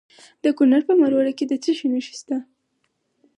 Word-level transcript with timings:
د 0.43 0.45
کونړ 0.57 0.81
په 0.89 0.93
مروره 1.01 1.31
کې 1.37 1.45
د 1.47 1.53
څه 1.63 1.71
شي 1.77 1.87
نښې 1.93 2.15
دي؟ 2.27 2.37